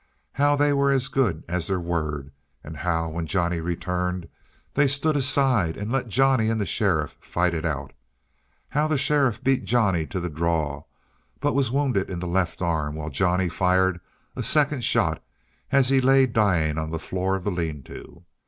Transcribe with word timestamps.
How 0.31 0.55
they 0.55 0.73
were 0.73 0.89
as 0.89 1.09
good 1.09 1.43
as 1.47 1.67
their 1.67 1.79
word 1.79 2.31
and 2.63 2.77
how, 2.77 3.07
when 3.09 3.27
Johnny 3.27 3.59
returned, 3.61 4.27
they 4.73 4.87
stood 4.87 5.15
aside 5.15 5.77
and 5.77 5.91
let 5.91 6.07
Johnny 6.07 6.49
and 6.49 6.59
the 6.59 6.65
sheriff 6.65 7.15
fight 7.19 7.53
it 7.53 7.65
out. 7.65 7.93
How 8.69 8.87
the 8.87 8.97
sheriff 8.97 9.43
beat 9.43 9.63
Johnny 9.63 10.07
to 10.07 10.19
the 10.19 10.27
draw, 10.27 10.85
but 11.39 11.53
was 11.53 11.69
wounded 11.69 12.09
in 12.09 12.17
the 12.17 12.25
left 12.27 12.63
arm 12.63 12.95
while 12.95 13.11
Johnny 13.11 13.47
fired 13.47 14.01
a 14.35 14.41
second 14.41 14.83
shot 14.83 15.21
as 15.71 15.89
he 15.89 16.01
lay 16.01 16.25
dying 16.25 16.79
on 16.79 16.89
the 16.89 16.97
floor 16.97 17.35
of 17.35 17.43
the 17.43 17.51
lean 17.51 17.83
to. 17.83 18.23